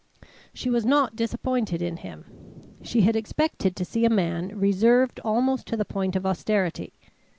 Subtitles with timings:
[0.51, 2.25] She was not disappointed in him.
[2.81, 6.93] She had expected to see a man, reserved almost to the point of austerity.